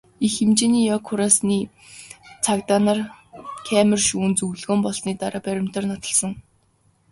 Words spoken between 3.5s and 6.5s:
камер шүүн, зөвлөгөөн болсны дараа баримтаар нотолсон.